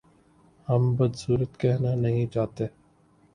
[0.67, 2.65] ہم بد صورت کہنا نہیں چاہتے